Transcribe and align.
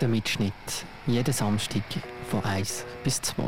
Der 0.00 0.08
Mitschnitt. 0.08 0.52
Jeden 1.06 1.32
Samstag 1.32 1.82
von 2.30 2.44
1 2.44 2.84
bis 3.02 3.22
2. 3.22 3.44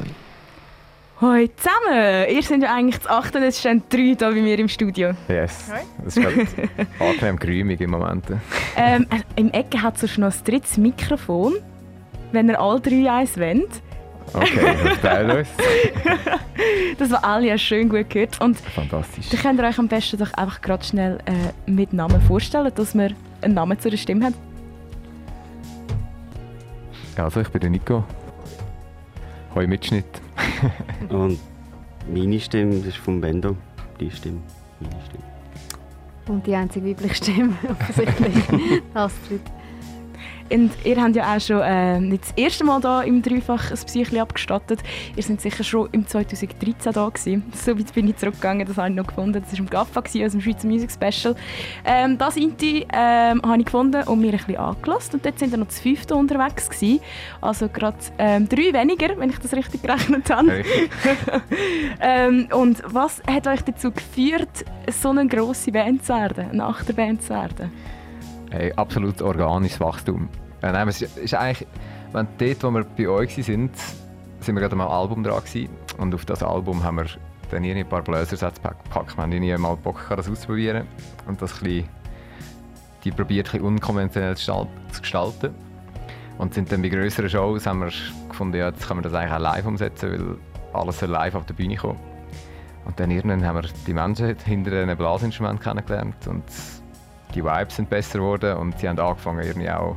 Hoi 1.21 1.51
zusammen! 1.57 2.27
Ihr 2.31 2.43
seid 2.43 2.63
ja 2.63 2.75
eigentlich 2.75 3.05
8. 3.07 3.37
und 3.37 3.43
jetzt 3.43 3.59
stehen 3.59 3.83
drei 3.91 3.99
hier 3.99 4.17
bei 4.17 4.31
mir 4.31 4.59
im 4.59 4.69
Studio. 4.69 5.11
Yes. 5.29 5.71
Das 6.05 6.17
ist 6.17 6.23
gerade 6.23 6.47
angenehm 7.01 7.37
grümig 7.37 7.81
im 7.81 7.91
Moment. 7.91 8.25
Ähm, 8.77 9.07
äh, 9.11 9.41
Im 9.41 9.51
Ecke 9.51 9.83
hat 9.83 10.01
es 10.03 10.17
noch 10.17 10.33
ein 10.33 10.45
drittes 10.45 10.77
Mikrofon, 10.79 11.57
wenn 12.33 12.49
ihr 12.49 12.59
alle 12.61 12.81
drei 12.81 13.11
eins 13.11 13.37
wollt. 13.37 13.83
Okay, 14.33 14.77
das 14.85 15.01
teilt 15.01 15.35
uns. 15.35 15.49
Das 16.99 17.11
war 17.11 17.25
alle 17.25 17.49
ja 17.49 17.59
schön 17.59 17.89
gut 17.89 18.09
gehört. 18.09 18.41
Und 18.41 18.59
Fantastisch. 18.61 19.29
dann 19.31 19.41
könnt 19.41 19.61
ihr 19.61 19.67
euch 19.67 19.79
am 19.79 19.89
besten 19.89 20.19
doch 20.19 20.33
einfach 20.35 20.61
gerade 20.61 20.85
schnell 20.85 21.19
äh, 21.27 21.71
mit 21.71 21.93
Namen 21.93 22.21
vorstellen, 22.23 22.71
dass 22.75 22.95
wir 22.95 23.11
einen 23.43 23.55
Namen 23.55 23.79
zu 23.81 23.91
der 23.91 23.97
Stimme 23.97 24.27
haben. 24.27 24.48
Also, 27.19 27.41
ich 27.41 27.49
bin 27.49 27.61
der 27.61 27.71
Nico. 27.71 28.05
Hoi 29.55 29.67
Mitschnitt. 29.67 30.07
Und 31.09 31.39
meine 32.13 32.39
Stimme 32.39 32.77
das 32.77 32.87
ist 32.87 32.97
vom 32.99 33.21
Bendo. 33.21 33.57
Die 33.99 34.11
Stimme. 34.11 34.41
Meine 34.81 34.95
Stimme. 35.05 35.25
Und 36.29 36.47
die 36.47 36.55
einzige 36.55 36.87
weibliche 36.87 37.15
Stimme, 37.15 37.57
offensichtlich. 37.69 38.83
Astrid. 38.95 39.41
Und 40.51 40.71
ihr 40.85 41.03
habt 41.03 41.17
ja 41.17 41.35
auch 41.35 41.41
schon 41.41 41.61
äh, 41.61 42.01
nicht 42.01 42.25
das 42.25 42.33
erste 42.37 42.65
Mal 42.65 42.81
hier 42.81 43.05
im 43.05 43.23
Dreifach 43.23 43.71
ein 43.71 43.77
Psychli 43.77 44.19
abgestattet. 44.21 44.81
Ihr 45.17 45.23
seid 45.23 45.41
sicher 45.41 45.65
schon 45.65 45.89
im 45.93 46.07
2013 46.07 46.93
da 46.93 47.09
gewesen. 47.09 47.45
So 47.55 47.79
weit 47.79 47.93
bin 47.93 48.09
ich 48.09 48.17
zurückgegangen, 48.17 48.67
das 48.67 48.77
habe 48.77 48.89
ich 48.89 48.95
noch 48.95 49.07
gefunden. 49.07 49.43
Das 49.43 49.53
war 49.53 49.59
im 49.59 49.71
GAFA, 49.71 50.01
aus 50.01 50.13
dem 50.13 50.41
Schweizer 50.41 50.67
Music 50.67 50.91
Special. 50.91 51.35
Ähm, 51.85 52.19
das 52.19 52.37
Inti 52.37 52.87
ähm, 52.93 53.43
habe 53.43 53.59
ich 53.59 53.67
gefunden 53.67 54.03
und 54.09 54.21
mir 54.21 54.33
ein 54.33 54.39
bisschen 54.39 54.57
angelassen. 54.57 55.15
Und 55.15 55.27
dort 55.27 55.39
sind 55.39 55.51
wir 55.51 55.59
noch 55.59 55.67
das 55.67 55.81
fünfte 55.81 56.15
unterwegs 56.15 56.69
gewesen. 56.69 57.01
Also 57.41 57.69
gerade 57.69 57.99
ähm, 58.19 58.49
drei 58.49 58.73
weniger, 58.73 59.19
wenn 59.19 59.31
ich 59.31 59.39
das 59.39 59.53
richtig 59.55 59.83
gerechnet 59.83 60.31
habe. 60.31 60.49
Richtig. 60.49 60.89
ähm, 62.01 62.49
und 62.53 62.83
was 62.87 63.23
hat 63.31 63.47
euch 63.47 63.63
dazu 63.63 63.91
geführt, 63.91 64.65
so 64.91 65.11
eine 65.11 65.27
grosse 65.27 65.73
Band 65.73 66.05
zu 66.05 66.15
werden, 66.15 66.51
eine 66.51 66.65
Achterband 66.65 67.23
zu 67.23 67.31
werden? 67.31 67.71
Hey, 68.51 68.73
absolut 68.77 69.21
organisches 69.21 69.79
Wachstum. 69.79 70.29
Äh, 70.63 70.73
nein, 70.73 70.89
es 70.89 71.03
ist, 71.03 71.35
eigentlich, 71.35 71.69
wenn 72.13 72.27
dort, 72.39 72.65
wo 72.65 72.71
wir 72.71 72.85
bei 72.85 73.09
euch 73.09 73.37
waren, 73.37 73.71
sind 74.41 74.55
wir 74.55 74.61
gerade 74.61 74.73
am 74.73 74.81
Album 74.81 75.23
dran 75.23 75.45
gewesen. 75.45 75.69
Und 75.99 76.15
auf 76.15 76.25
das 76.25 76.43
Album 76.43 76.83
haben 76.83 76.97
wir 76.97 77.07
dann 77.51 77.63
hier 77.63 77.77
ein 77.77 77.87
paar 77.87 78.03
Bläsersätze 78.03 78.63
gepackt. 78.63 79.17
Wir 79.17 79.23
haben 79.23 79.31
nie 79.31 79.55
mal 79.59 79.77
Bock 79.77 79.97
gehabt, 79.97 80.21
das 80.21 80.31
auszuprobieren. 80.31 80.87
Und 81.27 81.43
das 81.43 81.53
bisschen, 81.59 81.89
die 83.05 83.11
probiert, 83.11 83.53
ein 83.55 83.61
unkonventionell 83.61 84.35
zu 84.37 84.51
gestal- 84.51 84.69
zu 84.93 85.01
gestalten. 85.03 85.55
Und 86.39 86.55
sind 86.55 86.73
dann 86.73 86.81
bei 86.81 86.89
grösseren 86.89 87.29
Shows 87.29 87.67
haben 87.67 87.81
wir 87.81 87.93
gefunden, 88.29 88.57
ja, 88.57 88.69
jetzt 88.69 88.87
können 88.87 89.01
wir 89.01 89.11
das 89.11 89.15
eigentlich 89.15 89.35
auch 89.35 89.41
live 89.41 89.67
umsetzen, 89.67 90.11
weil 90.73 90.81
alles 90.81 91.01
live 91.03 91.35
auf 91.35 91.45
die 91.45 91.53
Bühne 91.53 91.77
kommen. 91.77 91.99
Und 92.87 92.99
dann 92.99 93.11
irgendwann 93.11 93.45
haben 93.45 93.63
wir 93.63 93.69
die 93.87 93.93
Menschen 93.93 94.37
hinter 94.45 94.71
diesen 94.71 94.97
Blasinstrumenten 94.97 95.63
kennengelernt 95.63 96.27
und 96.27 96.45
die 97.35 97.45
Vibes 97.45 97.77
sind 97.77 97.91
besser 97.91 98.19
geworden 98.19 98.57
und 98.57 98.79
sie 98.79 98.89
haben 98.89 98.99
angefangen 98.99 99.43
irgendwie 99.43 99.71
auch 99.71 99.97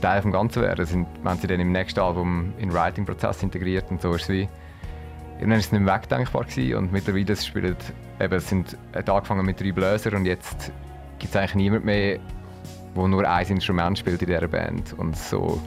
Teil 0.00 0.22
vom 0.22 0.32
Ganzen 0.32 0.54
zu 0.54 0.60
werden. 0.62 0.86
Sind, 0.86 1.06
haben 1.24 1.38
sie 1.38 1.46
dann 1.46 1.60
im 1.60 1.72
nächsten 1.72 2.00
Album 2.00 2.52
in 2.58 2.70
den 2.70 2.74
Writing-Prozess 2.74 3.42
integriert 3.42 3.90
und 3.90 4.00
so 4.00 4.12
ist 4.14 4.22
es 4.22 4.28
wie 4.28 4.48
irgendwann 5.38 5.58
ist 5.58 5.66
es 5.66 5.72
nicht 5.72 5.82
mehr 5.82 5.94
wegdenkbar 5.94 6.44
gewesen 6.44 6.76
und 6.76 6.92
mittlerweile 6.92 7.36
spielen 7.36 7.76
eben, 8.20 8.34
es 8.34 8.48
sind 8.48 8.76
hat 8.94 9.08
angefangen 9.08 9.46
mit 9.46 9.60
drei 9.60 9.72
Bläsern 9.72 10.14
und 10.16 10.26
jetzt 10.26 10.70
gibt 11.18 11.34
es 11.34 11.36
eigentlich 11.36 11.54
niemand 11.54 11.84
mehr, 11.84 12.18
der 12.96 13.08
nur 13.08 13.28
ein 13.28 13.46
Instrument 13.46 13.98
spielt 13.98 14.20
in 14.20 14.28
dieser 14.28 14.48
Band 14.48 14.92
und 14.98 15.16
so 15.16 15.60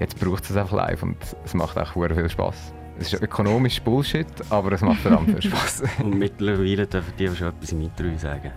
jetzt 0.00 0.18
braucht 0.18 0.44
es 0.44 0.56
einfach 0.56 0.76
live 0.76 1.02
und 1.02 1.16
es 1.44 1.54
macht 1.54 1.78
auch 1.78 1.92
viel 1.92 2.28
Spaß. 2.28 2.72
Es 2.98 3.12
ist 3.12 3.22
ökonomisch 3.22 3.80
Bullshit, 3.82 4.26
aber 4.50 4.72
es 4.72 4.80
macht 4.80 5.00
verdammt 5.00 5.30
viel 5.30 5.42
Spaß. 5.50 5.82
Und 6.02 6.18
mittlerweile 6.18 6.86
dürfen 6.86 7.12
die 7.18 7.28
schon 7.28 7.48
etwas 7.48 7.72
im 7.72 7.82
Intro 7.82 8.16
sagen. 8.16 8.52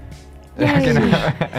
Ja, 0.58 0.80
genau. 0.80 1.02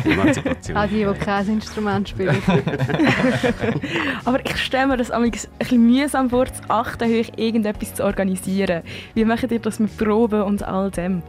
Emanzipation. 0.04 0.76
Auch 0.76 0.86
die, 0.86 1.04
die 1.04 1.24
kein 1.24 1.48
Instrument 1.48 2.08
spielen. 2.08 2.36
Aber 4.24 4.44
ich 4.44 4.56
stelle 4.56 4.88
mir 4.88 4.96
das 4.96 5.10
ein 5.10 5.30
bisschen 5.30 5.86
mühsam 5.86 6.30
vor, 6.30 6.46
zu 6.46 6.62
achten, 6.68 7.04
euch 7.04 7.32
irgendetwas 7.36 7.94
zu 7.94 8.04
organisieren. 8.04 8.82
Wie 9.14 9.24
macht 9.24 9.50
ihr 9.50 9.58
das 9.58 9.78
mit 9.78 9.96
Proben 9.96 10.42
und 10.42 10.62
all 10.62 10.90
dem? 10.90 11.22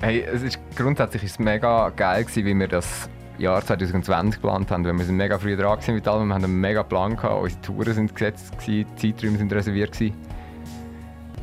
Hey, 0.00 0.24
es 0.32 0.42
ist, 0.42 0.58
grundsätzlich 0.76 1.22
ist 1.24 1.32
es 1.32 1.38
mega 1.38 1.90
geil 1.90 2.24
gewesen, 2.24 2.46
wie 2.46 2.58
wir 2.58 2.68
das 2.68 3.08
Jahr 3.38 3.64
2020 3.64 4.40
geplant 4.40 4.70
haben. 4.70 4.84
weil 4.84 4.96
Wir 4.96 5.04
sind 5.04 5.16
mega 5.16 5.38
früh 5.38 5.56
dran 5.56 5.78
gewesen 5.78 5.94
mit 5.94 6.08
allem, 6.08 6.28
wir 6.28 6.34
haben 6.34 6.44
einen 6.44 6.60
mega 6.60 6.82
Plan 6.82 7.16
gehabt, 7.16 7.42
unsere 7.42 7.60
Touren 7.62 7.94
sind 7.94 8.14
gesetzt 8.14 8.58
gewesen, 8.58 8.86
die 8.96 9.12
Zeiträume 9.12 9.38
sind 9.38 9.52
reserviert 9.52 9.92
gewesen. 9.92 10.14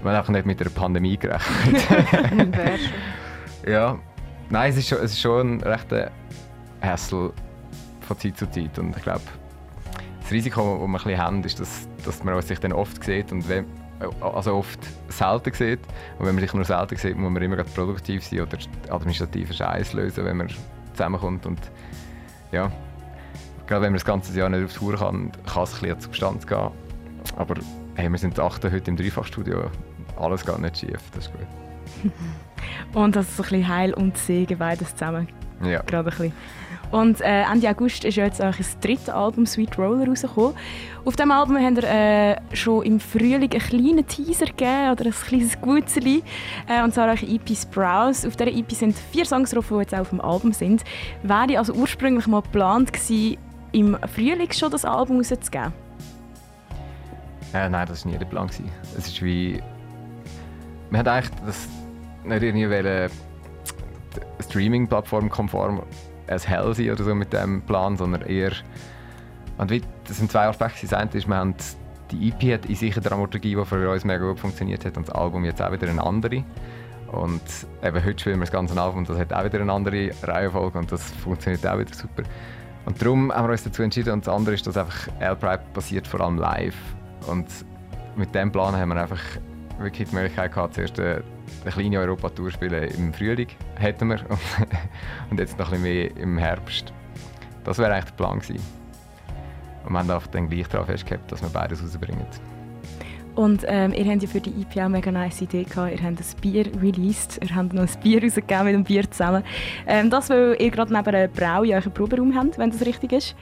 Wir 0.01 0.11
haben 0.11 0.17
einfach 0.17 0.33
nicht 0.33 0.45
mit 0.45 0.59
der 0.59 0.69
Pandemie 0.69 1.17
gerechnet. 1.17 1.83
Ja, 3.67 3.99
nein, 4.49 4.71
es 4.71 4.77
ist 4.77 4.89
schon, 4.89 4.99
es 4.99 5.11
ist 5.13 5.21
schon 5.21 5.57
ein 5.57 5.61
rechter 5.61 6.11
Hassel 6.81 7.31
von 8.01 8.17
Zeit 8.19 8.37
zu 8.37 8.49
Zeit 8.49 8.77
und 8.79 8.95
ich 8.95 9.03
glaube, 9.03 9.21
das 10.21 10.31
Risiko, 10.31 10.61
das 10.61 10.79
wir 10.79 10.85
ein 10.85 10.93
bisschen 10.93 11.17
haben, 11.17 11.43
ist, 11.43 11.59
dass, 11.59 11.87
dass 12.03 12.23
man 12.23 12.41
sich 12.41 12.59
dann 12.59 12.73
oft 12.73 13.03
sieht 13.03 13.31
und 13.31 13.47
wenn, 13.47 13.65
also 14.21 14.55
oft 14.55 14.79
selten 15.09 15.53
sieht. 15.53 15.79
Und 16.19 16.25
wenn 16.25 16.35
man 16.35 16.41
sich 16.41 16.53
nur 16.53 16.65
selten 16.65 16.97
sieht, 16.97 17.15
muss 17.15 17.31
man 17.31 17.41
immer 17.41 17.63
produktiv 17.63 18.25
sein 18.25 18.41
oder 18.41 18.57
administrativen 18.89 19.55
Scheiß 19.55 19.93
lösen, 19.93 20.25
wenn 20.25 20.37
man 20.37 20.49
zusammenkommt. 20.93 21.45
Und 21.45 21.59
ja, 22.51 22.71
gerade 23.67 23.83
wenn 23.83 23.91
man 23.91 23.99
das 23.99 24.05
ganze 24.05 24.37
Jahr 24.37 24.49
nicht 24.49 24.65
auf 24.65 24.73
Tour 24.73 24.97
kann, 24.97 25.31
kann 25.45 25.63
es 25.63 25.75
ein 25.75 25.79
bisschen 25.81 25.95
die 25.97 26.03
Substanz 26.03 26.45
gehen. 26.45 26.71
Aber 27.35 27.55
hey, 27.95 28.09
wir 28.09 28.17
sind 28.17 28.37
die 28.37 28.41
Achte 28.41 28.71
heute 28.71 28.91
im 28.91 28.97
Dreifachstudio. 28.97 29.69
Alles 30.17 30.45
geht 30.45 30.59
nicht 30.59 30.77
schief, 30.79 30.99
das 31.13 31.27
ist 31.27 31.31
gut. 31.33 32.11
Und 32.97 33.15
das 33.15 33.27
ist 33.27 33.37
so 33.37 33.43
ein 33.43 33.49
bisschen 33.49 33.67
Heil 33.67 33.93
und 33.93 34.17
Segen, 34.17 34.57
beides 34.57 34.95
zusammen. 34.95 35.27
Ja. 35.63 35.83
Gerade 35.83 36.09
ein 36.09 36.17
bisschen. 36.17 36.33
Und 36.89 37.21
äh, 37.21 37.43
Ende 37.43 37.69
August 37.69 38.03
ist 38.05 38.15
ja 38.15 38.25
jetzt 38.25 38.41
auch 38.41 38.55
das 38.55 38.79
dritte 38.79 39.13
Album 39.13 39.45
Sweet 39.45 39.77
Roller 39.77 40.07
rausgekommen. 40.07 40.55
Auf 41.05 41.15
diesem 41.15 41.29
Album 41.29 41.57
habt 41.63 41.77
ihr 41.77 41.83
äh, 41.83 42.55
schon 42.55 42.83
im 42.85 42.99
Frühling 42.99 43.51
einen 43.51 43.61
kleinen 43.61 44.07
Teaser 44.07 44.47
gegeben 44.47 44.93
oder 44.93 45.05
ein 45.05 45.11
kleines 45.11 45.61
Gutzerli. 45.61 46.23
Äh, 46.67 46.83
und 46.83 46.95
zwar 46.95 47.09
eure 47.09 47.27
EP 47.27 47.55
Sprouse. 47.55 48.25
Auf 48.25 48.35
dieser 48.35 48.51
EP 48.51 48.71
sind 48.71 48.97
vier 49.11 49.25
Songs 49.25 49.51
drauf, 49.51 49.67
die 49.69 49.75
jetzt 49.75 49.93
auch 49.93 49.99
auf 49.99 50.09
dem 50.09 50.21
Album 50.21 50.51
sind. 50.51 50.83
Wäre 51.21 51.59
also 51.59 51.73
ursprünglich 51.73 52.25
mal 52.25 52.41
geplant 52.41 52.93
gewesen, 52.93 53.37
im 53.73 53.95
Frühling 54.15 54.51
schon 54.51 54.71
das 54.71 54.85
Album 54.85 55.17
rauszugeben? 55.17 55.71
Äh, 57.53 57.69
nein, 57.69 57.85
das 57.87 58.05
war 58.05 58.11
nie 58.11 58.17
der 58.17 58.25
Plan. 58.25 58.49
Es 58.97 59.07
ist 59.07 59.21
wie. 59.21 59.61
Wir 60.89 60.99
haben 60.99 61.07
eigentlich 61.07 61.31
das 61.45 61.67
nicht 62.27 62.43
irgendwie 62.43 62.67
die 62.81 64.43
Streaming-Plattform 64.43 65.29
konform 65.29 65.83
as 66.27 66.47
hell 66.47 66.73
sein 66.73 66.91
oder 66.91 67.03
so 67.03 67.15
mit 67.15 67.33
dem 67.33 67.61
Plan, 67.61 67.97
sondern 67.97 68.21
eher. 68.21 68.51
Und 69.57 69.71
wie, 69.71 69.81
das 70.07 70.17
sind 70.17 70.31
zwei 70.31 70.47
Aspekte. 70.47 70.85
Das 70.85 70.93
eine 70.93 71.09
ist, 71.11 71.27
wir 71.27 71.35
haben 71.35 71.55
die 72.11 72.29
EP 72.29 72.53
hat 72.53 72.65
in 72.69 72.75
sich 72.75 72.93
eine 72.93 73.01
Dramaturgie, 73.01 73.55
die 73.55 73.65
für 73.65 73.89
uns 73.89 74.05
mega 74.05 74.25
gut 74.25 74.39
funktioniert 74.39 74.85
hat, 74.85 74.97
und 74.97 75.07
das 75.07 75.15
Album 75.15 75.43
jetzt 75.43 75.61
auch 75.61 75.71
wieder 75.71 75.89
eine 75.89 76.03
andere. 76.03 76.43
Und 77.11 77.41
eben 77.83 78.03
heute 78.03 78.19
spielen 78.19 78.37
wir 78.37 78.45
das 78.45 78.51
ganze 78.51 78.79
Album 78.79 79.05
das 79.05 79.17
hat 79.17 79.31
auch 79.31 79.45
wieder 79.45 79.61
eine 79.61 79.71
andere 79.71 80.11
Reihenfolge 80.23 80.77
und 80.77 80.91
das 80.91 81.09
funktioniert 81.13 81.65
auch 81.65 81.79
wieder 81.79 81.93
super. 81.93 82.23
Und 82.85 83.01
darum 83.01 83.31
haben 83.33 83.47
wir 83.47 83.51
uns 83.51 83.63
dazu 83.63 83.83
entschieden. 83.83 84.13
Und 84.13 84.27
das 84.27 84.33
andere 84.33 84.55
ist, 84.55 84.67
dass 84.67 84.77
einfach 84.77 85.07
L-Pride 85.19 85.63
passiert 85.73 86.07
vor 86.07 86.21
allem 86.21 86.37
live. 86.37 86.75
Und 87.27 87.47
mit 88.15 88.33
diesem 88.33 88.51
Plan 88.51 88.75
haben 88.75 88.89
wir 88.89 89.01
einfach 89.01 89.21
wirklich 89.79 90.09
die 90.09 90.15
Möglichkeit 90.15 90.53
gehabt, 90.53 90.73
zuerst 90.73 90.99
eine, 90.99 91.23
eine 91.63 91.71
kleine 91.71 91.99
Europatour 91.99 92.51
spielen 92.51 92.83
im 92.83 93.13
Frühling, 93.13 93.47
hätten 93.75 94.09
wir. 94.09 94.19
Und 95.29 95.39
jetzt 95.39 95.57
noch 95.57 95.71
ein 95.71 95.81
bisschen 95.81 95.83
mehr 95.83 96.17
im 96.17 96.37
Herbst. 96.37 96.93
Das 97.63 97.77
wäre 97.77 97.93
eigentlich 97.93 98.05
der 98.05 98.23
Plan 98.23 98.39
gewesen. 98.39 98.63
Und 99.85 99.93
wir 99.93 99.99
haben 99.99 100.23
dann 100.31 100.49
gleich 100.49 100.67
darauf 100.67 100.87
festgehalten, 100.87 101.25
dass 101.29 101.41
wir 101.41 101.49
beides 101.49 101.81
rausbringen. 101.81 102.25
Und 103.35 103.65
ähm, 103.67 103.93
ihr 103.93 104.05
habt 104.05 104.23
ja 104.23 104.27
für 104.27 104.41
die 104.41 104.65
auch 104.71 104.77
eine 104.77 104.89
mega 104.89 105.11
nice 105.11 105.41
Idee 105.41 105.63
gehabt. 105.63 105.91
Ihr 105.91 106.03
habt 106.03 106.19
ein 106.19 106.41
Bier 106.41 106.65
released. 106.81 107.39
Ihr 107.43 107.55
habt 107.55 107.71
noch 107.71 107.83
ein 107.83 108.01
Bier 108.01 108.23
rausgegeben 108.23 108.65
mit 108.65 108.73
dem 108.73 108.83
Bier 108.83 109.09
zusammen. 109.11 109.43
Ähm, 109.85 110.09
das, 110.09 110.31
weil 110.31 110.55
ihr 110.59 110.71
gerade 110.71 110.91
neben 110.91 111.07
einer 111.07 111.27
Brau 111.27 111.61
in 111.61 111.73
euren 111.73 111.91
Proberaum 111.91 112.35
habt, 112.35 112.57
wenn 112.57 112.71
das 112.71 112.83
richtig 112.83 113.11
ist. 113.11 113.35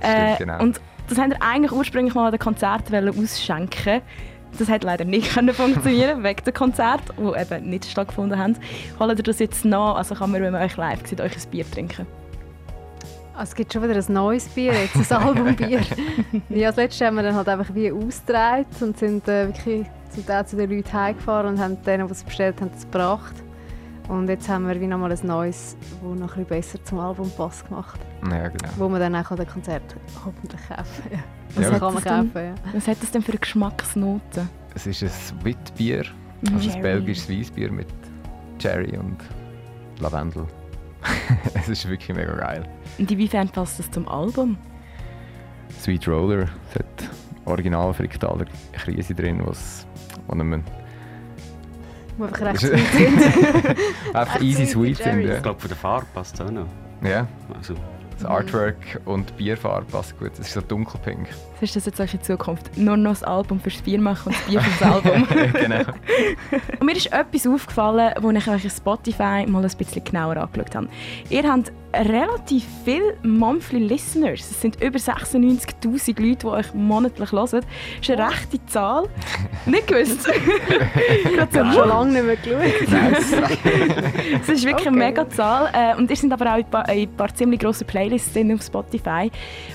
Stimmt, 0.00 0.38
genau. 0.38 0.60
Und 0.60 0.80
das 1.08 1.18
habt 1.18 1.30
ihr 1.30 1.42
eigentlich 1.42 1.70
ursprünglich 1.70 2.14
mal 2.14 2.26
an 2.26 2.32
den 2.32 2.40
Konzert 2.40 2.90
wollen 2.90 3.16
ausschenken 3.16 4.02
das 4.56 4.68
hat 4.68 4.84
leider 4.84 5.04
nicht 5.04 5.30
können 5.34 5.54
funktionieren 5.54 6.22
wegen 6.22 6.44
der 6.44 6.52
Konzert, 6.52 7.02
die 7.18 7.40
eben 7.40 7.70
nicht 7.70 7.84
stattgefunden 7.86 8.38
haben. 8.38 8.56
Holt 8.98 9.18
ihr 9.18 9.22
das 9.22 9.38
jetzt 9.38 9.64
nach? 9.64 9.96
Also 9.96 10.14
kann 10.14 10.30
man, 10.30 10.42
wenn 10.42 10.52
man 10.52 10.62
euch 10.62 10.76
live 10.76 11.06
sieht, 11.06 11.20
euch 11.20 11.36
ein 11.36 11.50
Bier 11.50 11.70
trinken? 11.70 12.06
Ah, 13.36 13.42
Es 13.42 13.54
gibt 13.54 13.72
schon 13.72 13.82
wieder 13.82 13.94
ein 13.94 14.12
neues 14.12 14.48
Bier, 14.48 14.72
jetzt 14.72 15.12
ein 15.12 15.22
Albumbier. 15.22 15.80
ja, 16.48 16.68
das 16.68 16.76
letzte 16.76 17.06
haben 17.06 17.16
wir 17.16 17.22
dann 17.22 17.34
halt 17.34 17.48
einfach 17.48 17.74
wie 17.74 17.92
ausgetragen 17.92 18.66
und 18.80 18.98
sind 18.98 19.28
äh, 19.28 19.48
wirklich 19.48 19.86
zum 20.10 20.24
Teil 20.24 20.46
zu 20.46 20.56
den 20.56 20.70
Leuten 20.70 20.92
heimgefahren 20.92 21.54
und 21.54 21.60
haben 21.60 21.82
denen, 21.82 22.06
die 22.06 22.12
es 22.12 22.24
bestellt 22.24 22.60
haben, 22.60 22.70
es 22.74 22.84
gebracht. 22.84 23.34
Und 24.08 24.28
jetzt 24.28 24.48
haben 24.48 24.68
wir 24.68 24.80
wie 24.80 24.86
nochmal 24.86 25.10
ein 25.12 25.18
neues, 25.26 25.76
das 25.80 26.00
noch 26.02 26.12
ein 26.12 26.26
bisschen 26.26 26.44
besser 26.46 26.84
zum 26.84 27.00
Album 27.00 27.30
passt 27.36 27.66
gemacht. 27.68 27.98
Ja, 28.30 28.48
genau. 28.48 28.68
Wo 28.76 28.88
man 28.88 29.00
dann 29.00 29.16
auch 29.16 29.30
an 29.30 29.36
den 29.36 29.46
Konzert 29.48 29.96
hoffentlich 30.24 30.60
kaufen 30.68 31.02
kann. 31.02 31.12
Ja. 31.12 31.18
Ja, 31.18 31.24
Das 31.56 31.66
aber- 31.66 31.78
kann 31.80 31.94
man 31.94 32.32
kaufen, 32.32 32.46
ja. 32.46 32.54
Was 32.72 32.86
hat 32.88 33.02
das 33.02 33.10
denn 33.10 33.22
für 33.22 33.36
Geschmacksnoten? 33.36 34.48
Es 34.74 34.86
ist 34.86 35.02
ein 35.02 35.44
Witbier, 35.44 36.04
Mhm. 36.42 36.54
also 36.54 36.68
ein 36.68 36.74
Cherry. 36.74 36.82
belgisches 36.82 37.30
Weissbier 37.30 37.72
mit 37.72 37.88
Cherry 38.58 38.96
und 38.96 39.16
Lavendel. 40.00 40.46
es 41.54 41.68
ist 41.68 41.88
wirklich 41.88 42.16
mega 42.16 42.32
geil. 42.34 42.68
Und 42.98 43.10
inwiefern 43.10 43.48
passt 43.48 43.78
das 43.78 43.90
zum 43.90 44.06
Album? 44.08 44.56
Sweet 45.80 46.06
Roller, 46.08 46.48
es 46.70 46.74
hat 46.76 47.10
original 47.44 47.92
Fricktaler 47.94 48.44
Krise 48.72 49.14
drin, 49.14 49.40
was 49.44 49.86
man 50.32 50.62
Wo 52.16 52.24
einfach 52.24 52.40
recht 52.46 52.62
Ist- 52.62 52.72
sweet 52.92 53.20
sind. 53.20 54.14
einfach 54.14 54.40
easy 54.40 54.66
sweet 54.66 54.96
sind. 54.98 55.20
Ja. 55.22 55.36
Ich 55.36 55.42
glaube, 55.42 55.60
von 55.60 55.68
der 55.68 55.76
Farbe 55.76 56.06
passt 56.14 56.34
es 56.34 56.40
auch 56.46 56.50
noch. 56.50 56.66
ja, 57.02 57.26
Also, 57.56 57.74
das 58.18 58.24
Artwork 58.24 58.76
und 59.04 59.28
die 59.28 59.34
Bierfarbe 59.34 59.84
passt 59.92 60.18
gut. 60.18 60.30
Es 60.32 60.38
ist 60.48 60.52
so 60.54 60.62
dunkelpink. 60.62 61.28
Was 61.60 61.62
ist 61.64 61.76
das 61.76 61.84
jetzt 61.84 62.00
euch 62.00 62.14
in 62.14 62.22
Zukunft? 62.22 62.74
Nur 62.78 62.96
noch 62.96 63.10
das 63.10 63.22
Album 63.22 63.60
fürs 63.60 63.76
Bier 63.82 64.00
machen 64.00 64.28
und 64.32 64.36
das 64.36 64.42
Bier 64.46 64.60
fürs 64.62 64.90
Album? 64.90 65.26
genau. 65.52 65.82
Und 66.80 66.86
mir 66.86 66.96
ist 66.96 67.12
etwas 67.12 67.46
aufgefallen, 67.46 68.14
als 68.14 68.24
ich 68.46 68.48
euch 68.48 68.66
auf 68.66 68.72
Spotify 68.74 69.44
mal 69.46 69.62
ein 69.62 69.70
bisschen 69.76 70.02
genauer 70.02 70.38
angeschaut 70.38 70.74
habe. 70.74 70.88
Ihr 71.28 71.42
habt 71.50 71.70
relativ 72.04 72.64
viele 72.84 73.16
Monthly 73.22 73.78
Listeners. 73.80 74.40
Es 74.40 74.60
sind 74.60 74.82
über 74.82 74.98
96'000 74.98 76.20
Leute, 76.20 76.36
die 76.38 76.46
euch 76.46 76.74
monatlich 76.74 77.32
hören. 77.32 77.46
Das 77.50 77.64
ist 78.00 78.10
eine 78.10 78.28
rechte 78.30 78.64
Zahl. 78.66 79.04
Nicht 79.66 79.86
gewusst. 79.86 80.28
Ich 80.28 81.40
habe 81.40 81.72
schon 81.74 81.88
lange 81.88 82.12
nicht 82.22 82.24
mehr 82.24 82.36
geschaut. 82.36 83.60
Es 84.42 84.48
ist 84.48 84.64
wirklich 84.64 84.86
eine 84.86 84.96
Okay. 84.96 85.06
mega 85.06 85.28
Zahl. 85.28 85.70
Äh, 85.72 85.96
und 85.96 86.10
ihr 86.10 86.16
sind 86.16 86.32
aber 86.32 86.52
auch 86.54 86.58
in 86.58 86.66
ein 86.74 87.08
paar, 87.16 87.34
ziemlich 87.34 87.60
grosse 87.60 87.84
Playlists 87.84 88.32
drin 88.32 88.52
auf 88.54 88.62
Spotify. 88.62 89.30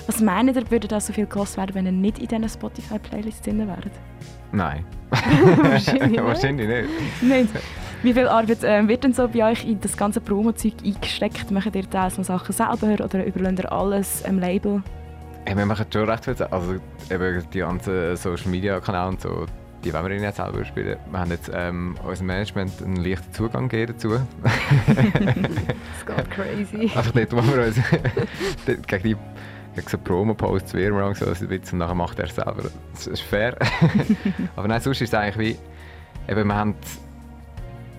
Was 0.06 0.20
meint 0.20 0.54
ihr, 0.56 0.70
würde 0.70 0.88
da 0.88 1.00
so 1.00 1.12
viel 1.12 1.26
gehört 1.26 1.56
werden, 1.56 1.74
wenn 1.74 1.86
ihr 1.86 1.92
nicht 1.92 2.18
in 2.18 2.26
diesen 2.28 2.48
Spotify-Playlists 2.48 3.42
drin 3.42 3.66
wärt? 3.66 3.90
Nein. 4.52 4.84
Wahrscheinlich. 5.10 6.22
Wahrscheinlich 6.22 6.68
nicht. 6.68 7.22
Nicht. 7.22 7.48
Wie 8.02 8.12
viel 8.12 8.26
Arbeit 8.26 8.64
äh, 8.64 8.88
wird 8.88 9.04
denn 9.04 9.12
so 9.12 9.28
bei 9.28 9.52
euch 9.52 9.64
in 9.64 9.80
das 9.80 9.96
ganze 9.96 10.20
Promo-Zeug 10.20 10.72
eingesteckt? 10.84 11.52
Macht 11.52 11.76
ihr 11.76 11.88
teils 11.88 12.18
noch 12.18 12.24
Sachen 12.24 12.52
selber 12.52 13.04
oder 13.04 13.24
überlasst 13.24 13.60
ihr 13.60 13.70
alles 13.70 14.24
am 14.24 14.40
Label? 14.40 14.82
Hey, 15.44 15.56
wir 15.56 15.64
machen 15.66 15.86
schon 15.92 16.10
recht 16.10 16.24
viel. 16.24 16.34
Also 16.50 16.74
eben 17.08 17.44
die 17.54 17.60
ganzen 17.60 18.16
Social 18.16 18.50
Media 18.50 18.80
Kanäle 18.80 19.06
und 19.06 19.20
so, 19.20 19.46
die 19.84 19.92
wollen 19.92 20.08
wir 20.08 20.20
nicht 20.20 20.34
selber 20.34 20.64
spielen. 20.64 20.98
Wir 21.12 21.18
haben 21.20 21.30
jetzt 21.30 21.48
ähm, 21.54 21.96
unserem 22.04 22.26
Management 22.26 22.82
einen 22.82 22.96
leichten 22.96 23.32
Zugang 23.32 23.68
gegeben 23.68 23.92
dazu. 23.92 24.14
Es 25.96 26.06
geht 26.06 26.30
crazy. 26.32 26.82
Einfach 26.96 27.12
dort, 27.12 27.32
wo 27.32 27.36
wir 27.36 27.66
uns 27.66 27.76
gegen 28.88 29.02
die 29.04 29.16
gegen 29.76 29.88
so 29.88 29.96
Promo-Posts 29.96 30.74
wehren 30.74 30.94
wir 30.96 31.14
so 31.14 31.26
ein 31.26 31.32
bisschen 31.32 31.74
und 31.74 31.78
nachher 31.78 31.94
macht 31.94 32.18
er 32.18 32.26
es 32.26 32.34
selber. 32.34 32.64
Das 32.92 33.06
ist 33.06 33.22
fair. 33.22 33.56
Aber 34.56 34.66
nein, 34.66 34.80
sonst 34.80 35.00
ist 35.00 35.14
es 35.14 35.14
eigentlich 35.14 35.56
wie, 36.26 36.32
eben, 36.32 36.48
wir, 36.48 36.54
haben, 36.54 36.74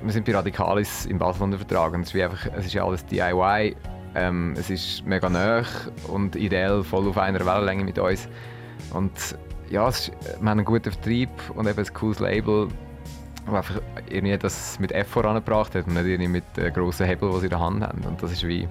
wir 0.04 0.12
sind 0.12 0.26
bei 0.26 0.34
Radikalis 0.34 1.06
im 1.06 1.18
Basel 1.18 1.44
unter 1.44 1.58
Vertrag 1.58 1.94
und 1.94 2.02
es 2.02 2.14
ist, 2.14 2.22
einfach, 2.22 2.48
es 2.58 2.66
ist 2.66 2.78
alles 2.78 3.06
DIY. 3.06 3.76
Ähm, 4.16 4.54
es 4.58 4.70
ist 4.70 5.06
mega 5.06 5.28
nah 5.30 5.64
und 6.08 6.36
ideell 6.36 6.84
voll 6.84 7.08
auf 7.08 7.18
einer 7.18 7.44
Wellenlänge 7.46 7.84
mit 7.84 7.98
uns. 7.98 8.28
Und 8.94 9.12
ja, 9.70 9.88
ist, 9.88 10.12
wir 10.22 10.38
haben 10.38 10.60
einen 10.60 10.66
guten 10.66 10.92
Vertrieb 10.92 11.30
und 11.56 11.68
eben 11.68 11.80
ein 11.80 11.94
cooles 11.94 12.20
Label, 12.20 12.68
das 13.46 13.56
einfach 13.56 13.82
irgendwie 14.10 14.38
das 14.38 14.80
mit 14.80 14.92
F 14.92 15.08
vorangebracht 15.08 15.74
hat 15.74 15.88
und 15.88 15.96
nicht 15.96 16.06
irgendwie 16.06 16.30
mit 16.30 16.58
äh, 16.58 16.70
grossen 16.70 17.08
Hebel, 17.08 17.32
die 17.32 17.40
sie 17.40 17.46
in 17.46 17.50
der 17.50 17.60
Hand 17.60 17.82
haben. 17.82 18.04
Und 18.04 18.22
das 18.22 18.32
ist 18.32 18.46
wie... 18.48 18.68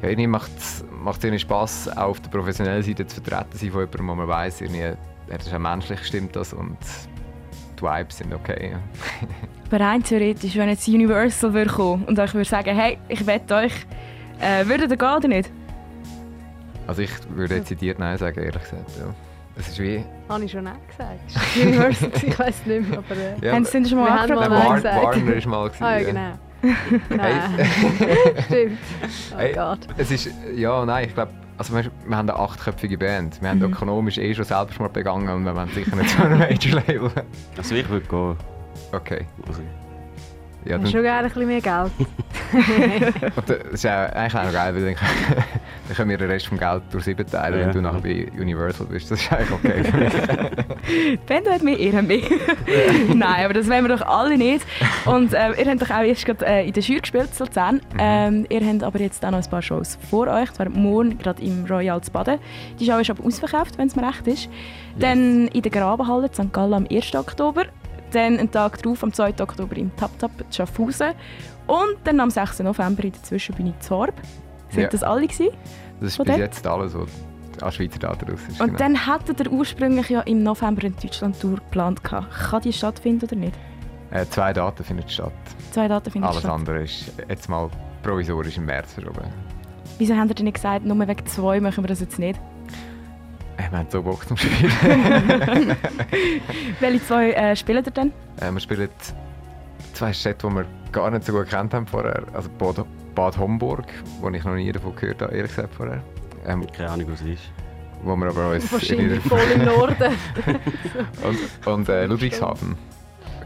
Ja, 0.00 0.08
irgendwie 0.08 0.28
macht 0.28 0.50
es 0.56 0.82
irgendwie 1.04 1.38
Spass, 1.38 1.86
auch 1.88 2.08
auf 2.08 2.20
der 2.20 2.30
professionellen 2.30 2.82
Seite 2.82 3.06
zu 3.06 3.20
vertreten 3.20 3.58
sein 3.58 3.70
von 3.70 3.80
jemandem, 3.80 4.08
wo 4.08 4.14
man 4.14 4.28
weiss, 4.28 4.62
irgendwie, 4.62 4.94
das 5.28 5.46
ist 5.46 5.52
auch 5.52 5.58
menschlich 5.58 6.02
stimmt 6.06 6.34
das 6.34 6.54
und 6.54 6.78
die 7.80 7.84
Vibes 7.84 8.18
sind 8.18 8.34
okay. 8.34 8.76
Aber 9.70 9.80
rein 9.84 10.02
theoretisch, 10.02 10.56
wenn 10.56 10.68
jetzt 10.68 10.86
Universal 10.88 11.52
würde 11.52 11.70
kommen 11.70 12.04
und 12.04 12.18
euch 12.18 12.34
würde 12.34 12.48
sagen, 12.48 12.74
hey, 12.76 12.98
ich 13.08 13.26
wette 13.26 13.54
euch, 13.54 13.72
äh, 14.40 14.66
würdet 14.66 14.90
ihr 14.90 14.96
gehen 14.96 15.16
oder 15.16 15.28
nicht? 15.28 15.50
Also 16.86 17.02
ich 17.02 17.10
würde 17.30 17.56
dezidiert 17.56 17.98
Nein 17.98 18.18
sagen, 18.18 18.40
ehrlich 18.40 18.62
gesagt. 18.62 18.90
Ja. 18.98 19.14
Es 19.56 19.68
ist 19.68 19.78
wie... 19.80 20.04
Habe 20.28 20.44
ich 20.44 20.52
schon 20.52 20.64
Nein 20.64 20.76
gesagt. 20.88 21.20
Das 21.34 21.56
ist 21.56 21.66
Universal, 21.66 22.10
ich 22.22 22.38
weiß 22.38 22.66
nicht 22.66 22.88
mehr, 22.88 22.98
aber... 22.98 23.16
Äh, 23.16 23.46
Ja, 23.46 23.52
Haben 23.52 23.64
Sie 23.64 23.84
schon 23.84 23.98
mal 23.98 24.04
wir 24.06 24.12
haben 24.14 24.30
angefragt? 24.32 24.50
mal 24.50 24.80
Nein, 24.80 24.84
War. 24.84 25.02
Warner 25.04 25.32
ist 25.34 25.46
mal 25.46 25.68
gewesen, 25.68 25.84
ah 25.84 25.98
ja. 25.98 26.04
genau. 26.04 26.32
Nein. 27.16 27.66
Stimmt. 28.46 28.78
Oh 29.32 29.38
Hey. 29.38 29.52
Gott. 29.52 29.78
Es 29.96 30.10
ist, 30.10 30.30
ja, 30.54 30.84
nein, 30.84 31.06
ich 31.08 31.14
glaube, 31.14 31.32
also 31.60 31.74
wir, 31.74 31.84
wir 32.06 32.16
haben 32.16 32.28
eine 32.30 32.38
achtköpfige 32.38 32.96
Band. 32.96 33.40
Wir 33.42 33.50
haben 33.50 33.58
Mhm. 33.58 33.64
ökonomisch 33.66 34.16
eh 34.16 34.34
schon 34.34 34.44
Selbstmord 34.46 34.94
begangen 34.94 35.28
und 35.28 35.44
wir 35.44 35.54
haben 35.54 35.70
sicher 35.72 35.94
nicht 35.94 36.08
so 36.10 36.22
ein 36.22 36.38
Major-Label. 36.38 37.10
also 37.56 37.74
ich 37.74 37.88
würde 37.88 38.06
gehen. 38.06 38.36
Okay. 38.92 39.26
Also, 39.46 39.60
Ja, 40.64 40.76
Ich 40.76 40.82
dann, 40.82 40.90
schon 40.90 41.02
gerne 41.02 41.18
ein 41.18 41.24
bisschen 41.32 41.46
mehr 41.46 41.60
Geld. 41.60 41.92
und 43.36 43.48
das 43.50 43.58
ist 43.72 43.84
ja 43.84 44.06
eigentlich 44.06 44.34
auch 44.34 44.44
noch 44.44 44.52
geil, 44.52 44.74
weil 44.74 44.84
dann, 44.94 44.96
dann 45.90 45.96
können 45.96 46.10
wir 46.10 46.18
den 46.18 46.30
Rest 46.30 46.46
vom 46.46 46.56
Geld 46.56 46.82
durch 46.92 47.02
sieben 47.02 47.26
teilen, 47.26 47.58
Ja. 47.58 47.66
wenn 47.66 47.72
du 47.74 47.80
nachher 47.82 48.00
bei 48.00 48.28
Universal 48.38 48.86
bist. 48.86 49.10
Das 49.10 49.20
ist 49.20 49.32
eigentlich 49.32 49.50
okay 49.50 49.82
mich. 49.82 51.18
Band 51.26 51.50
hat 51.50 51.62
ihr 51.62 51.92
habt 51.92 52.06
mehr. 52.06 52.20
Nein, 53.12 53.44
aber 53.44 53.54
das 53.54 53.68
wollen 53.68 53.88
wir 53.88 53.96
doch 53.96 54.06
alle 54.06 54.38
nicht. 54.38 54.64
Und 55.04 55.34
äh, 55.34 55.50
ihr 55.60 55.68
habt 55.68 55.82
doch 55.82 55.90
auch 55.90 56.02
erst 56.04 56.24
gerade 56.26 56.46
äh, 56.46 56.64
in 56.68 56.72
der 56.72 56.82
Schür 56.82 57.00
gespielt, 57.00 57.30
in 57.36 57.44
Luzern. 57.44 57.80
Ähm, 57.98 58.46
ihr 58.50 58.60
habt 58.64 58.84
aber 58.84 59.00
jetzt 59.00 59.24
auch 59.24 59.32
noch 59.32 59.42
ein 59.42 59.50
paar 59.50 59.62
Shows 59.62 59.98
vor 60.08 60.28
euch. 60.28 60.52
Zwar 60.52 60.68
morgen 60.68 61.18
gerade 61.18 61.42
im 61.42 61.64
Royal 61.66 62.00
zu 62.00 62.12
Baden. 62.12 62.38
Die 62.78 62.86
Show 62.86 62.98
ist 62.98 63.10
aber 63.10 63.24
ausverkauft, 63.24 63.76
wenn 63.76 63.88
es 63.88 63.96
mir 63.96 64.06
recht 64.06 64.28
ist. 64.28 64.48
Dann 64.96 65.48
in 65.48 65.62
der 65.62 65.72
Grabenhalle 65.72 66.28
in 66.28 66.32
St. 66.34 66.52
Gallen 66.52 66.72
am 66.74 66.86
1. 66.88 67.16
Oktober. 67.16 67.64
Dann 68.12 68.38
einen 68.38 68.50
Tag 68.52 68.80
darauf, 68.80 69.02
am 69.02 69.12
2. 69.12 69.30
Oktober 69.40 69.76
im 69.76 69.90
Tap 69.96 70.16
Tap 70.20 70.30
Schaffhausen. 70.52 71.14
Und 71.66 71.96
dann 72.04 72.20
am 72.20 72.30
6. 72.30 72.60
November 72.60 73.02
in 73.02 73.10
der 73.10 73.22
Zwischenbühne 73.24 73.70
in 73.70 73.80
Zorb. 73.80 74.14
Sind 74.70 74.82
Ja. 74.82 74.88
das 74.88 75.02
alle 75.02 75.22
gewesen? 75.26 75.48
Das 76.00 76.08
ist 76.12 76.18
bis 76.18 76.26
dort? 76.26 76.38
jetzt 76.38 76.66
alles, 76.66 76.94
was 76.94 77.08
an 77.62 77.72
Schweizer 77.72 77.98
Daten 77.98 78.30
raus 78.30 78.40
ist. 78.48 78.60
Und 78.60 78.66
genau. 78.68 78.78
dann 78.78 79.06
hättet 79.06 79.40
ihr 79.40 79.52
ursprünglich 79.52 80.08
ja 80.08 80.20
im 80.22 80.42
November 80.42 80.84
in 80.84 80.94
Deutschland 81.02 81.38
Tour 81.40 81.56
geplant. 81.56 82.02
gehabt. 82.02 82.30
Kann 82.30 82.62
die 82.62 82.72
stattfinden 82.72 83.24
oder 83.26 83.36
nicht? 83.36 83.54
äh, 84.12 84.24
zwei 84.30 84.52
Daten 84.52 84.82
finden 84.82 85.08
statt. 85.08 85.32
Zwei 85.72 85.86
Daten 85.88 86.10
finden 86.10 86.26
Alles 86.26 86.40
statt. 86.40 86.50
andere 86.52 86.82
ist 86.82 87.12
jetzt 87.28 87.48
mal 87.48 87.68
provisorisch 88.02 88.56
im 88.56 88.64
März 88.66 88.94
verschoben. 88.94 89.22
Wieso 89.98 90.16
habt 90.16 90.30
ihr 90.30 90.34
denn 90.34 90.44
nicht 90.46 90.54
gesagt, 90.54 90.84
nur 90.86 90.98
wegen 91.06 91.26
zwei 91.26 91.60
machen 91.60 91.84
wir 91.84 91.88
das 91.88 92.00
jetzt 92.00 92.18
nicht? 92.18 92.40
Äh, 93.58 93.70
Wir 93.70 93.78
haben 93.78 93.86
so 93.90 94.02
Bock 94.02 94.26
zum 94.26 94.36
Spielen. 94.38 94.72
Welche 96.80 97.04
zwei 97.06 97.32
äh, 97.32 97.54
spielen 97.56 97.84
ihr 97.84 97.90
denn? 97.92 98.12
äh, 98.40 98.50
wir 98.50 98.60
spielen 98.60 98.88
zwei 99.92 100.12
Städte, 100.12 100.48
die 100.48 100.54
wir 100.54 100.64
gar 100.92 101.10
nicht 101.10 101.24
so 101.24 101.32
gut 101.32 101.48
kennt 101.48 101.74
haben 101.74 101.86
vorher. 101.86 102.22
Also 102.32 102.48
Bad, 102.58 102.84
Bad 103.14 103.38
Homburg, 103.38 103.86
wo 104.20 104.28
ich 104.30 104.44
noch 104.44 104.54
nie 104.54 104.70
davon 104.72 104.94
gehört 104.96 105.22
habe, 105.22 105.34
ehrlich 105.34 105.54
gesagt 105.54 105.74
vorher. 105.74 106.02
Ähm, 106.46 106.66
keine 106.72 106.90
Ahnung, 106.90 107.06
was 107.12 107.20
es 107.20 107.26
ist. 107.26 107.42
wo 108.02 108.16
wir 108.16 108.28
aber 108.28 108.50
uns 108.52 108.72
Wahrscheinlich 108.72 109.20
voll 109.20 109.40
im 109.54 109.64
Norden. 109.64 110.14
und, 111.66 111.66
und 111.66 111.88
äh, 111.88 112.06
Ludwigshafen. 112.06 112.76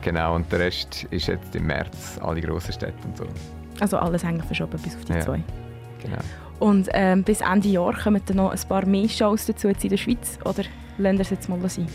Genau, 0.02 0.34
und 0.36 0.50
der 0.52 0.60
Rest 0.60 1.04
ist 1.10 1.26
jetzt 1.28 1.56
im 1.56 1.66
März, 1.66 2.18
alle 2.22 2.40
grossen 2.40 2.72
Städte 2.72 2.94
und 3.04 3.16
so. 3.16 3.24
Also 3.80 3.96
alles 3.96 4.22
hängt 4.22 4.44
verschoben 4.44 4.78
bis 4.82 4.94
auf 4.96 5.04
die 5.04 5.12
Ja. 5.14 5.20
zwei. 5.20 5.42
Genau. 6.02 6.18
Und 6.60 6.88
ähm, 6.92 7.24
bis 7.24 7.40
Ende 7.40 7.68
Jahr 7.68 7.94
kommen 7.94 8.20
dann 8.26 8.36
noch 8.36 8.52
ein 8.52 8.68
paar 8.68 8.86
mehr 8.86 9.08
Shows 9.08 9.46
dazu 9.46 9.68
jetzt 9.68 9.82
in 9.82 9.90
der 9.90 9.96
Schweiz? 9.96 10.38
Oder 10.44 10.64
lasst 10.98 11.14
ihr 11.16 11.20
es 11.20 11.30
jetzt 11.30 11.48
mal 11.48 11.68
sein? 11.68 11.88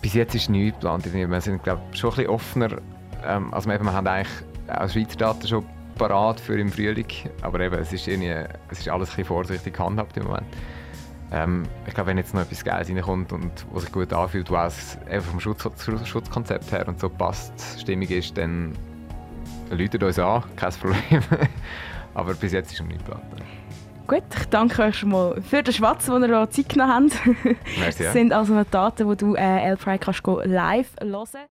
Bis 0.00 0.14
jetzt 0.14 0.34
ist 0.34 0.50
nichts 0.50 0.80
geplant. 0.80 1.12
Wir 1.12 1.40
sind 1.40 1.62
glaub, 1.62 1.78
schon 1.96 2.10
ein 2.10 2.16
bisschen 2.16 2.30
offener. 2.30 2.70
Ähm, 3.24 3.54
also 3.54 3.68
wir, 3.68 3.76
eben, 3.76 3.84
wir 3.84 3.92
haben 3.92 4.06
eigentlich 4.08 4.28
auch 4.68 4.88
Schweizer 4.88 5.16
Daten 5.16 5.46
schon 5.46 5.64
parat 6.08 6.40
für 6.40 6.58
im 6.58 6.70
Frühling. 6.70 7.06
Aber 7.42 7.60
eben, 7.60 7.76
es 7.76 7.92
ist, 7.92 8.08
irgendwie, 8.08 8.34
es 8.70 8.80
ist 8.80 8.88
alles 8.88 9.08
ein 9.10 9.16
bisschen 9.16 9.24
vorsichtig 9.26 9.74
gehandhabt 9.74 10.16
im 10.16 10.24
Moment. 10.24 10.46
Ähm, 11.32 11.62
ich 11.86 11.94
glaube, 11.94 12.10
wenn 12.10 12.18
jetzt 12.18 12.34
noch 12.34 12.42
etwas 12.42 12.64
Geiles 12.64 12.88
reinkommt 12.88 13.32
und 13.32 13.52
was 13.72 13.84
sich 13.84 13.92
gut 13.92 14.12
anfühlt, 14.12 14.50
was 14.50 14.98
einfach 15.08 15.30
vom 15.30 15.40
Schutz, 15.40 15.62
Schutz- 15.62 16.06
Schutzkonzept 16.06 16.72
her 16.72 16.88
und 16.88 16.98
so 17.00 17.08
passt, 17.08 17.52
stimmig 17.80 18.10
ist, 18.10 18.36
dann 18.36 18.72
läutet 19.70 20.02
uns 20.02 20.18
an, 20.18 20.42
kein 20.56 20.72
Problem. 20.72 21.22
Aber 22.14 22.34
bis 22.34 22.52
jetzt 22.52 22.72
ist 22.72 22.80
noch 22.80 22.88
nichts 22.88 23.04
geplant. 23.04 23.24
Gut, 24.08 24.24
ich 24.36 24.46
danke 24.46 24.82
euch 24.82 24.98
schon 24.98 25.10
mal 25.10 25.40
für 25.40 25.62
den 25.62 25.72
Schwatz, 25.72 26.06
den 26.06 26.22
ihr 26.24 26.50
Zeit 26.50 26.68
genommen 26.68 27.10
habt. 27.14 27.26
Merci, 27.78 28.02
ja. 28.02 28.08
Das 28.08 28.12
sind 28.12 28.32
also 28.32 28.52
noch 28.54 28.64
Daten, 28.64 29.08
die 29.08 29.16
du 29.16 29.34
äh, 29.36 29.68
L-Pride 29.70 30.00
kannst 30.00 30.26
live 30.26 30.90
hören 31.00 31.46